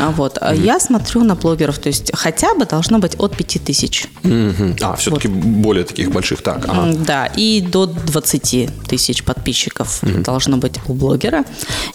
А 0.00 0.10
вот. 0.10 0.38
а 0.40 0.54
Я 0.54 0.80
смотрю 0.80 1.24
на 1.24 1.34
блогеров, 1.34 1.78
то 1.78 1.88
есть 1.88 2.10
хотя 2.14 2.54
бы 2.54 2.66
должно 2.66 2.98
быть 2.98 3.14
от 3.18 3.36
5 3.36 3.64
тысяч. 3.64 4.06
Мгм. 4.22 4.76
А, 4.80 4.96
все-таки 4.96 5.28
более 5.28 5.84
таких 5.84 6.10
больших. 6.10 6.42
Так, 6.42 6.64
ага. 6.68 6.92
Да, 6.94 7.26
и 7.26 7.60
до 7.60 7.86
20 7.86 8.70
тысяч 8.88 9.24
подписчиков 9.24 10.00
должно 10.02 10.56
быть 10.56 10.74
у 10.86 10.94
блогера. 10.94 11.44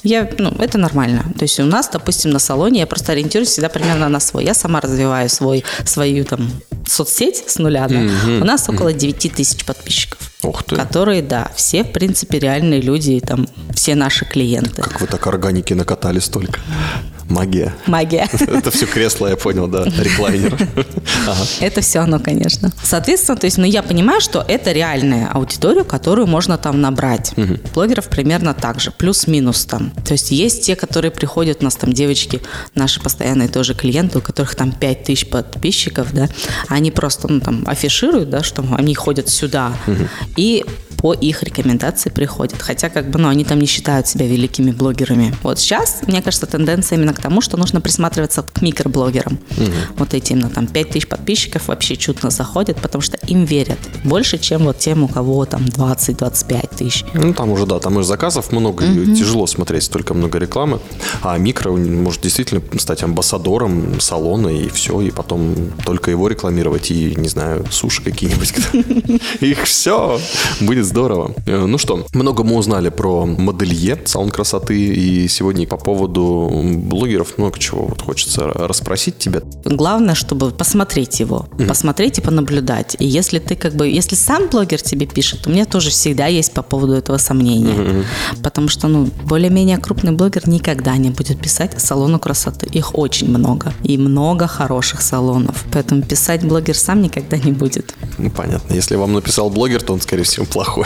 Я, 0.03 0.29
ну, 0.37 0.51
это 0.59 0.77
нормально. 0.77 1.25
То 1.37 1.43
есть 1.43 1.59
у 1.59 1.65
нас, 1.65 1.89
допустим, 1.91 2.31
на 2.31 2.39
салоне 2.39 2.79
я 2.81 2.87
просто 2.87 3.13
ориентируюсь 3.21 3.49
всегда 3.49 3.69
примерно 3.69 4.09
на 4.09 4.19
свой. 4.19 4.45
Я 4.45 4.53
сама 4.53 4.81
развиваю 4.81 5.29
свой, 5.29 5.63
свою 5.85 6.25
там 6.25 6.51
соцсеть 6.85 7.43
с 7.47 7.57
нуля. 7.59 7.87
Да. 7.87 7.97
У 7.97 8.45
нас 8.45 8.67
около 8.69 8.93
9 8.93 9.33
тысяч 9.33 9.65
подписчиков. 9.65 10.19
Ух 10.43 10.63
ты. 10.63 10.75
Которые, 10.75 11.21
да, 11.21 11.51
все, 11.55 11.83
в 11.83 11.91
принципе, 11.91 12.39
реальные 12.39 12.81
люди, 12.81 13.19
там 13.19 13.47
все 13.73 13.95
наши 13.95 14.25
клиенты. 14.25 14.81
Как 14.81 14.99
вы 14.99 15.07
так 15.07 15.27
органики 15.27 15.73
накатали 15.73 16.19
столько? 16.19 16.59
Магия. 17.31 17.73
Магия. 17.87 18.27
Это 18.39 18.71
все 18.71 18.85
кресло, 18.85 19.27
я 19.27 19.35
понял, 19.35 19.67
да, 19.67 19.85
реклайнер. 19.85 20.57
Ага. 21.27 21.45
Это 21.61 21.81
все 21.81 21.99
оно, 21.99 22.19
конечно. 22.19 22.71
Соответственно, 22.83 23.37
то 23.37 23.45
есть, 23.45 23.57
ну, 23.57 23.65
я 23.65 23.83
понимаю, 23.83 24.21
что 24.21 24.43
это 24.47 24.71
реальная 24.71 25.29
аудитория, 25.31 25.83
которую 25.83 26.27
можно 26.27 26.57
там 26.57 26.81
набрать. 26.81 27.33
Блогеров 27.73 28.09
примерно 28.09 28.53
так 28.53 28.79
же, 28.79 28.91
плюс-минус 28.91 29.65
там. 29.65 29.91
То 30.05 30.13
есть, 30.13 30.31
есть 30.31 30.65
те, 30.65 30.75
которые 30.75 31.11
приходят, 31.11 31.61
у 31.61 31.63
нас 31.63 31.75
там 31.75 31.93
девочки, 31.93 32.41
наши 32.75 32.99
постоянные 33.01 33.47
тоже 33.47 33.73
клиенты, 33.73 34.19
у 34.19 34.21
которых 34.21 34.55
там 34.55 34.71
5 34.71 35.03
тысяч 35.03 35.27
подписчиков, 35.27 36.13
да, 36.13 36.27
они 36.67 36.91
просто, 36.91 37.27
ну, 37.27 37.39
там, 37.39 37.63
афишируют, 37.65 38.29
да, 38.29 38.43
что 38.43 38.63
они 38.77 38.93
ходят 38.95 39.29
сюда, 39.29 39.73
и 40.35 40.65
по 41.01 41.13
их 41.13 41.41
рекомендации 41.41 42.11
приходят. 42.11 42.61
Хотя, 42.61 42.89
как 42.89 43.09
бы, 43.09 43.17
ну, 43.17 43.27
они 43.27 43.43
там 43.43 43.59
не 43.59 43.65
считают 43.65 44.07
себя 44.07 44.27
великими 44.27 44.71
блогерами. 44.71 45.33
Вот 45.41 45.57
сейчас, 45.57 46.01
мне 46.05 46.21
кажется, 46.21 46.45
тенденция 46.45 46.97
именно 46.97 47.13
к 47.13 47.19
тому, 47.19 47.41
что 47.41 47.57
нужно 47.57 47.81
присматриваться 47.81 48.43
к 48.43 48.61
микроблогерам. 48.61 49.39
Вот 49.97 50.13
эти 50.13 50.33
именно 50.33 50.49
там 50.49 50.67
5 50.67 50.89
тысяч 50.89 51.07
подписчиков 51.07 51.67
вообще 51.67 51.95
чутно 51.95 52.29
заходят, 52.29 52.77
потому 52.77 53.01
что 53.01 53.17
им 53.27 53.45
верят. 53.45 53.79
Больше, 54.03 54.37
чем 54.37 54.65
вот 54.65 54.77
тем, 54.77 55.03
у 55.03 55.07
кого 55.07 55.45
там 55.45 55.65
20-25 55.65 56.77
тысяч. 56.77 57.03
Ну, 57.15 57.33
там 57.33 57.49
уже, 57.49 57.65
да, 57.65 57.79
там 57.79 57.97
уже 57.97 58.07
заказов 58.07 58.51
много, 58.51 58.85
и 58.85 59.15
тяжело 59.15 59.47
смотреть, 59.47 59.83
столько 59.83 60.13
много 60.13 60.37
рекламы. 60.37 60.79
А 61.23 61.37
микро 61.37 61.71
может 61.71 62.21
действительно 62.21 62.61
стать 62.77 63.01
амбассадором 63.01 63.99
салона, 63.99 64.49
и 64.49 64.69
все, 64.69 65.01
и 65.01 65.09
потом 65.09 65.55
только 65.83 66.11
его 66.11 66.27
рекламировать, 66.27 66.91
и, 66.91 67.15
не 67.15 67.27
знаю, 67.27 67.65
суши 67.71 68.03
какие-нибудь. 68.03 68.53
Их 69.41 69.63
все 69.63 70.19
будет 70.59 70.90
здорово. 70.91 71.31
Э, 71.47 71.65
Ну 71.65 71.77
что, 71.77 72.05
много 72.13 72.43
мы 72.43 72.57
узнали 72.57 72.89
про 72.89 73.25
моделье, 73.25 73.97
салон 74.05 74.29
красоты, 74.29 74.77
и 74.77 75.27
сегодня 75.27 75.65
по 75.65 75.77
поводу 75.77 76.51
блогеров 76.63 77.37
много 77.37 77.57
чего 77.59 77.85
вот 77.85 78.01
хочется 78.01 78.47
расспросить 78.47 79.17
тебя. 79.17 79.41
Главное, 79.65 80.15
чтобы 80.15 80.51
посмотреть 80.51 81.19
его, 81.21 81.45
посмотреть 81.67 82.17
и 82.17 82.21
понаблюдать. 82.21 82.95
И 82.99 83.05
если 83.05 83.39
ты 83.39 83.55
как 83.55 83.73
бы, 83.73 83.87
если 83.87 84.15
сам 84.15 84.47
блогер 84.49 84.81
тебе 84.81 85.05
пишет, 85.05 85.47
у 85.47 85.49
меня 85.49 85.65
тоже 85.65 85.89
всегда 85.89 86.27
есть 86.27 86.51
по 86.53 86.61
поводу 86.61 86.93
этого 86.93 87.17
сомнения. 87.17 88.03
Потому 88.43 88.67
что, 88.69 88.87
ну, 88.87 89.09
более-менее 89.25 89.77
крупный 89.77 90.11
блогер 90.11 90.47
никогда 90.49 90.97
не 90.97 91.09
будет 91.09 91.39
писать 91.39 91.79
салону 91.79 92.19
красоты. 92.19 92.67
Их 92.77 92.97
очень 92.97 93.29
много. 93.29 93.73
И 93.83 93.97
много 93.97 94.47
хороших 94.47 95.01
салонов. 95.01 95.63
Поэтому 95.71 96.01
писать 96.01 96.43
блогер 96.43 96.75
сам 96.77 97.01
никогда 97.01 97.37
не 97.37 97.51
будет. 97.51 97.95
Ну, 98.17 98.29
понятно. 98.29 98.73
Если 98.73 98.95
вам 98.95 99.13
написал 99.13 99.49
блогер, 99.49 99.81
то 99.81 99.93
он, 99.93 100.01
скорее 100.01 100.23
всего, 100.23 100.45
плохой. 100.45 100.80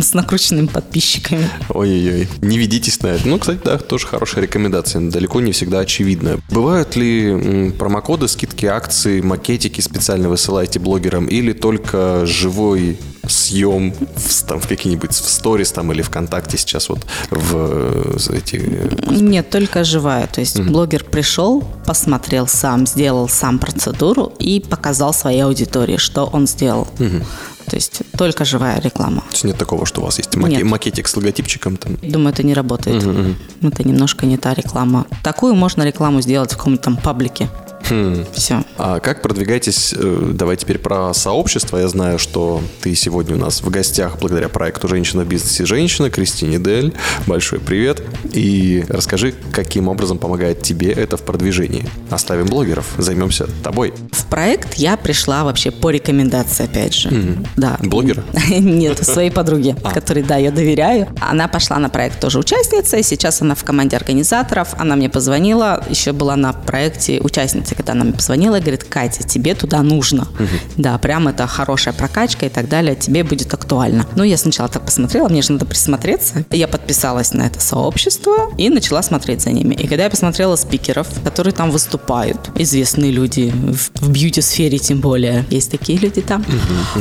С 0.00 0.14
накрученными 0.14 0.66
подписчиками. 0.66 1.48
Ой-ой-ой. 1.68 2.28
Не 2.40 2.58
ведитесь 2.58 3.00
на 3.02 3.08
это. 3.08 3.28
Ну, 3.28 3.38
кстати, 3.38 3.60
да, 3.64 3.78
тоже 3.78 4.06
хорошая 4.06 4.42
рекомендация. 4.44 5.00
Далеко 5.10 5.40
не 5.40 5.52
всегда 5.52 5.80
очевидная. 5.80 6.38
Бывают 6.50 6.96
ли 6.96 7.70
промокоды, 7.78 8.28
скидки, 8.28 8.66
акции, 8.66 9.20
макетики 9.20 9.80
специально 9.80 10.28
высылаете 10.28 10.78
блогерам 10.78 11.26
или 11.26 11.52
только 11.52 12.26
живой 12.26 12.98
съем 13.28 13.94
в, 14.16 14.42
там, 14.44 14.60
в 14.60 14.66
какие-нибудь 14.66 15.12
в 15.12 15.28
сторис 15.28 15.70
там 15.70 15.92
или 15.92 16.02
ВКонтакте 16.02 16.58
сейчас 16.58 16.88
вот 16.88 17.06
в 17.30 17.54
э, 17.54 18.36
эти... 18.36 18.56
э, 18.56 19.14
Нет, 19.14 19.48
только 19.48 19.84
живая. 19.84 20.26
То 20.26 20.40
есть 20.40 20.60
блогер 20.60 21.04
пришел, 21.04 21.62
посмотрел 21.86 22.48
сам, 22.48 22.84
сделал 22.86 23.28
сам 23.28 23.60
процедуру 23.60 24.32
и 24.40 24.58
показал 24.60 25.14
своей 25.14 25.42
аудитории, 25.44 25.98
что 25.98 26.24
он 26.26 26.46
сделал. 26.48 26.88
То 27.72 27.76
есть 27.76 28.02
только 28.18 28.44
живая 28.44 28.78
реклама. 28.82 29.22
То 29.22 29.32
есть 29.32 29.44
нет 29.44 29.56
такого, 29.56 29.86
что 29.86 30.02
у 30.02 30.04
вас 30.04 30.18
есть 30.18 30.36
Нет. 30.36 30.62
макетик 30.62 31.08
с 31.08 31.16
логотипчиком 31.16 31.78
там. 31.78 31.96
Думаю, 32.02 32.34
это 32.34 32.42
не 32.42 32.52
работает. 32.52 33.02
Это 33.62 33.88
немножко 33.88 34.26
не 34.26 34.36
та 34.36 34.52
реклама. 34.52 35.06
Такую 35.22 35.54
можно 35.54 35.82
рекламу 35.82 36.20
сделать 36.20 36.52
в 36.52 36.58
каком-то 36.58 36.82
там 36.82 36.98
паблике. 36.98 37.48
Все. 38.34 38.62
А 38.78 39.00
как 39.00 39.22
продвигаетесь? 39.22 39.94
э, 39.96 40.30
Давай 40.32 40.56
теперь 40.56 40.78
про 40.78 41.12
сообщество. 41.14 41.78
Я 41.78 41.88
знаю, 41.88 42.18
что 42.18 42.60
ты 42.80 42.94
сегодня 42.94 43.36
у 43.36 43.38
нас 43.38 43.62
в 43.62 43.70
гостях 43.70 44.18
благодаря 44.18 44.48
проекту 44.48 44.88
«Женщина 44.88 45.22
в 45.24 45.28
бизнесе. 45.28 45.66
Женщина» 45.66 46.10
Кристине 46.10 46.58
Дель. 46.58 46.92
Большой 47.26 47.60
привет. 47.60 48.02
И 48.32 48.84
расскажи, 48.88 49.34
каким 49.52 49.88
образом 49.88 50.18
помогает 50.18 50.62
тебе 50.62 50.90
это 50.92 51.16
в 51.16 51.22
продвижении. 51.22 51.84
Оставим 52.10 52.46
блогеров, 52.46 52.86
займемся 52.98 53.46
тобой. 53.62 53.92
В 54.12 54.26
проект 54.26 54.74
я 54.74 54.96
пришла 54.96 55.44
вообще 55.44 55.70
по 55.70 55.90
рекомендации, 55.90 56.64
опять 56.64 56.94
же. 56.94 57.10
Да. 57.56 57.78
Блогера? 57.82 58.24
Нет, 58.50 59.04
своей 59.04 59.30
подруге, 59.30 59.76
которой, 59.94 60.22
да, 60.22 60.36
я 60.36 60.50
доверяю. 60.50 61.08
Она 61.20 61.48
пошла 61.48 61.78
на 61.78 61.88
проект 61.88 62.20
тоже 62.20 62.38
участницей, 62.38 63.02
сейчас 63.02 63.42
она 63.42 63.54
в 63.54 63.64
команде 63.64 63.96
организаторов. 63.96 64.74
Она 64.78 64.96
мне 64.96 65.08
позвонила, 65.08 65.84
еще 65.88 66.12
была 66.12 66.36
на 66.36 66.52
проекте 66.52 67.20
участницей, 67.20 67.76
когда 67.82 67.92
она 67.92 68.04
мне 68.04 68.12
позвонила 68.12 68.56
и 68.56 68.60
говорит, 68.60 68.84
Катя, 68.84 69.24
тебе 69.24 69.54
туда 69.54 69.82
нужно. 69.82 70.28
Да, 70.76 70.96
прям 70.98 71.28
это 71.28 71.46
хорошая 71.46 71.92
прокачка 71.92 72.46
и 72.46 72.48
так 72.48 72.68
далее, 72.68 72.94
тебе 72.94 73.24
будет 73.24 73.52
актуально. 73.52 74.06
Ну, 74.14 74.22
я 74.22 74.36
сначала 74.36 74.68
так 74.68 74.84
посмотрела, 74.84 75.28
мне 75.28 75.42
же 75.42 75.52
надо 75.52 75.66
присмотреться. 75.66 76.44
Я 76.50 76.68
подписалась 76.68 77.32
на 77.32 77.42
это 77.42 77.60
сообщество 77.60 78.52
и 78.56 78.70
начала 78.70 79.02
смотреть 79.02 79.42
за 79.42 79.50
ними. 79.50 79.74
И 79.74 79.86
когда 79.88 80.04
я 80.04 80.10
посмотрела 80.10 80.56
спикеров, 80.56 81.08
которые 81.24 81.52
там 81.52 81.70
выступают, 81.70 82.50
известные 82.54 83.10
люди 83.10 83.52
в, 83.52 83.90
в 84.00 84.10
бьюти-сфере 84.10 84.78
тем 84.78 85.00
более, 85.00 85.44
есть 85.50 85.70
такие 85.70 85.98
люди 85.98 86.20
там, 86.20 86.44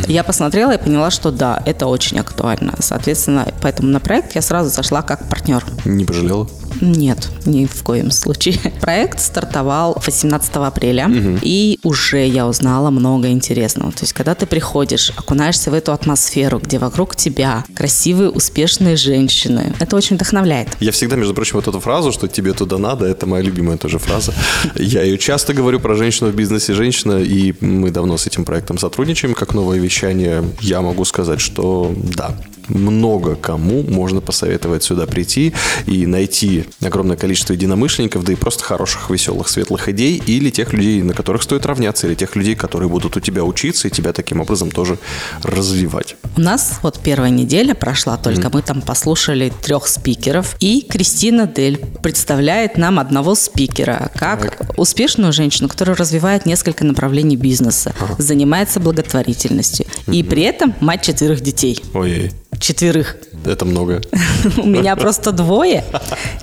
я 0.07 0.23
посмотрела 0.23 0.71
и 0.71 0.83
поняла, 0.83 1.11
что 1.11 1.31
да, 1.31 1.61
это 1.65 1.85
очень 1.88 2.19
актуально. 2.19 2.73
Соответственно, 2.79 3.47
поэтому 3.61 3.89
на 3.89 4.00
проект 4.00 4.35
я 4.35 4.41
сразу 4.41 4.69
зашла 4.69 5.03
как 5.03 5.29
партнер. 5.29 5.63
Не 5.85 6.05
пожалела? 6.05 6.50
Нет, 6.81 7.29
ни 7.45 7.65
в 7.65 7.83
коем 7.83 8.11
случае. 8.11 8.59
Проект 8.81 9.19
стартовал 9.19 10.01
18 10.05 10.55
апреля, 10.55 11.09
и 11.41 11.79
уже 11.83 12.27
я 12.27 12.47
узнала 12.47 12.89
много 12.89 13.29
интересного. 13.29 13.91
То 13.91 14.01
есть, 14.01 14.13
когда 14.13 14.35
ты 14.35 14.45
приходишь, 14.45 15.11
окунаешься 15.15 15.71
в 15.71 15.73
эту 15.73 15.93
атмосферу, 15.93 16.59
где 16.59 16.79
вокруг 16.79 17.15
тебя 17.15 17.63
красивые, 17.75 18.29
успешные 18.29 18.95
женщины, 18.95 19.73
это 19.79 19.95
очень 19.95 20.15
вдохновляет. 20.15 20.69
Я 20.79 20.91
всегда, 20.91 21.15
между 21.15 21.33
прочим, 21.33 21.55
вот 21.55 21.67
эту 21.67 21.79
фразу, 21.79 22.11
что 22.11 22.27
тебе 22.27 22.53
туда 22.53 22.77
надо, 22.77 23.05
это 23.05 23.25
моя 23.27 23.43
любимая 23.43 23.77
тоже 23.77 24.00
фраза. 24.00 24.33
Я 24.75 25.03
ее 25.03 25.17
часто 25.17 25.53
говорю 25.53 25.79
про 25.79 25.95
женщину 25.95 26.31
в 26.31 26.35
бизнесе 26.35 26.73
женщина, 26.73 27.19
и 27.19 27.53
мы 27.61 27.91
давно 27.91 28.17
с 28.17 28.27
этим 28.27 28.45
проектом 28.45 28.77
сотрудничаем, 28.77 29.33
как 29.33 29.53
новое 29.53 29.79
вещание. 29.79 30.43
Я 30.61 30.81
могу 30.81 31.05
сказать, 31.05 31.39
что 31.39 31.93
да, 32.15 32.35
много 32.73 33.35
кому 33.35 33.83
можно 33.83 34.21
посоветовать 34.21 34.83
сюда 34.83 35.05
прийти 35.05 35.53
и 35.85 36.05
найти 36.05 36.65
огромное 36.81 37.17
количество 37.17 37.53
единомышленников, 37.53 38.23
да 38.23 38.33
и 38.33 38.35
просто 38.35 38.63
хороших, 38.63 39.09
веселых, 39.09 39.49
светлых 39.49 39.89
идей, 39.89 40.21
или 40.25 40.49
тех 40.49 40.73
людей, 40.73 41.01
на 41.01 41.13
которых 41.13 41.43
стоит 41.43 41.65
равняться, 41.65 42.07
или 42.07 42.15
тех 42.15 42.35
людей, 42.35 42.55
которые 42.55 42.89
будут 42.89 43.17
у 43.17 43.19
тебя 43.19 43.43
учиться 43.43 43.87
и 43.87 43.91
тебя 43.91 44.13
таким 44.13 44.41
образом 44.41 44.71
тоже 44.71 44.97
развивать. 45.43 46.15
У 46.37 46.41
нас 46.41 46.79
вот 46.81 46.99
первая 46.99 47.29
неделя 47.29 47.73
прошла, 47.75 48.17
только 48.17 48.49
мы 48.49 48.61
там 48.61 48.81
послушали 48.81 49.51
трех 49.61 49.87
спикеров, 49.87 50.55
и 50.59 50.81
Кристина 50.81 51.47
Дель 51.47 51.77
представляет 52.01 52.77
нам 52.77 52.99
одного 52.99 53.35
спикера, 53.35 54.11
как 54.15 54.71
успешную 54.77 55.33
женщину, 55.33 55.67
которая 55.67 55.95
развивает 55.95 56.45
несколько 56.45 56.85
направлений 56.85 57.35
бизнеса, 57.35 57.93
занимается 58.17 58.79
благотворительностью, 58.79 59.85
и 60.07 60.23
при 60.23 60.43
этом 60.43 60.73
мать 60.79 61.03
четверых 61.03 61.41
детей. 61.41 61.81
Ой, 61.93 62.31
Четверых. 62.61 63.15
это 63.43 63.65
много. 63.65 64.01
У 64.57 64.67
меня 64.67 64.95
просто 64.95 65.31
двое 65.31 65.83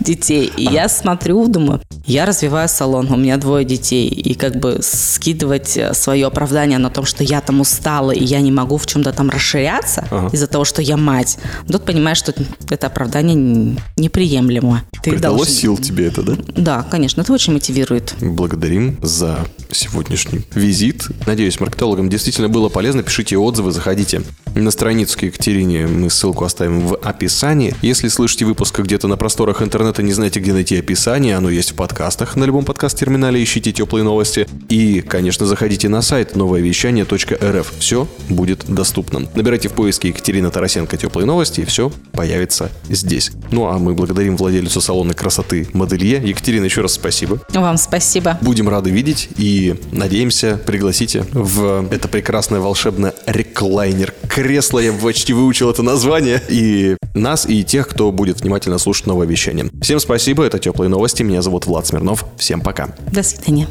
детей. 0.00 0.52
И 0.56 0.64
я 0.64 0.88
смотрю, 0.88 1.46
думаю, 1.46 1.80
я 2.06 2.26
развиваю 2.26 2.68
салон, 2.68 3.12
у 3.12 3.16
меня 3.16 3.36
двое 3.36 3.64
детей. 3.64 4.08
И 4.08 4.34
как 4.34 4.56
бы 4.56 4.80
скидывать 4.82 5.78
свое 5.92 6.26
оправдание 6.26 6.78
на 6.78 6.90
том, 6.90 7.04
что 7.04 7.22
я 7.22 7.40
там 7.40 7.60
устала, 7.60 8.10
и 8.10 8.24
я 8.24 8.40
не 8.40 8.50
могу 8.50 8.78
в 8.78 8.86
чем-то 8.86 9.12
там 9.12 9.30
расширяться 9.30 10.08
из-за 10.32 10.48
того, 10.48 10.64
что 10.64 10.82
я 10.82 10.96
мать. 10.96 11.38
Тут 11.70 11.84
понимаешь, 11.84 12.18
что 12.18 12.34
это 12.68 12.88
оправдание 12.88 13.76
неприемлемо. 13.96 14.82
Ты 15.02 15.10
Придало 15.12 15.36
должен- 15.38 15.54
сил 15.54 15.78
тебе 15.78 16.06
это, 16.06 16.22
да? 16.22 16.36
Да, 16.56 16.82
конечно, 16.90 17.20
это 17.20 17.32
очень 17.32 17.52
мотивирует. 17.52 18.14
Благодарим 18.20 18.98
за 19.02 19.46
сегодняшний 19.70 20.40
визит. 20.54 21.06
Надеюсь, 21.26 21.60
маркетологам 21.60 22.08
действительно 22.08 22.48
было 22.48 22.68
полезно. 22.68 23.02
Пишите 23.02 23.36
отзывы, 23.36 23.70
заходите 23.72 24.22
на 24.54 24.70
страницу 24.70 25.18
к 25.18 25.22
Екатерине. 25.22 25.86
Мы 25.86 26.10
ссылку 26.10 26.44
оставим 26.44 26.80
в 26.80 26.96
описании. 26.96 27.74
Если 27.82 28.08
слышите 28.08 28.44
выпуск 28.44 28.80
где-то 28.80 29.08
на 29.08 29.16
просторах 29.16 29.62
интернета, 29.62 30.02
не 30.02 30.12
знаете, 30.12 30.40
где 30.40 30.52
найти 30.52 30.76
описание, 30.78 31.36
оно 31.36 31.50
есть 31.50 31.72
в 31.72 31.74
подкастах 31.74 32.34
на 32.36 32.44
любом 32.44 32.64
подкаст-терминале 32.64 33.42
ищите 33.42 33.72
теплые 33.72 34.04
новости. 34.04 34.46
И, 34.68 35.00
конечно, 35.00 35.46
заходите 35.46 35.88
на 35.88 36.02
сайт 36.02 36.34
новоевещание.рф. 36.34 37.72
Все 37.78 38.08
будет 38.28 38.64
доступно. 38.68 39.28
Набирайте 39.34 39.68
в 39.68 39.72
поиске 39.72 40.08
Екатерина 40.08 40.50
Тарасенко 40.50 40.96
теплые 40.96 41.26
новости, 41.26 41.60
и 41.60 41.64
все 41.64 41.92
появится 42.12 42.70
здесь. 42.88 43.30
Ну 43.52 43.66
а 43.66 43.78
мы 43.78 43.94
благодарим 43.94 44.36
владелицу 44.36 44.80
салона 44.80 44.97
красоты 45.14 45.68
Моделье. 45.72 46.20
Екатерина, 46.22 46.64
еще 46.64 46.80
раз 46.80 46.92
спасибо. 46.92 47.40
Вам 47.52 47.76
спасибо. 47.76 48.38
Будем 48.40 48.68
рады 48.68 48.90
видеть 48.90 49.28
и 49.36 49.76
надеемся, 49.92 50.60
пригласите 50.64 51.24
в 51.32 51.88
это 51.90 52.08
прекрасное 52.08 52.60
волшебное 52.60 53.14
реклайнер 53.26 54.14
кресло. 54.28 54.78
Я 54.78 54.92
почти 54.92 55.32
выучил 55.32 55.70
это 55.70 55.82
название. 55.82 56.42
И 56.48 56.96
нас, 57.14 57.46
и 57.46 57.64
тех, 57.64 57.88
кто 57.88 58.12
будет 58.12 58.40
внимательно 58.40 58.78
слушать 58.78 59.06
новое 59.06 59.26
вещание. 59.26 59.70
Всем 59.82 60.00
спасибо, 60.00 60.44
это 60.44 60.58
Теплые 60.58 60.88
Новости. 60.88 61.22
Меня 61.22 61.42
зовут 61.42 61.66
Влад 61.66 61.86
Смирнов. 61.86 62.24
Всем 62.36 62.60
пока. 62.60 62.88
До 63.12 63.22
свидания. 63.22 63.68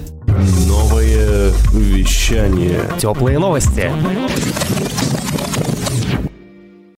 Новое 0.67 1.51
вещание. 1.73 2.81
Теплые 2.99 3.39
новости. 3.39 3.91